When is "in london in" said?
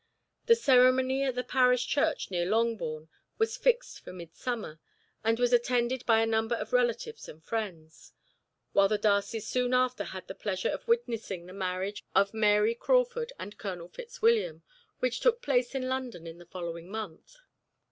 15.75-16.39